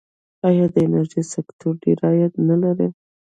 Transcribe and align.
آیا 0.47 0.65
د 0.73 0.75
انرژۍ 0.85 1.23
سکتور 1.33 1.73
ډیر 1.83 1.97
عاید 2.07 2.33
نلري؟ 2.47 2.87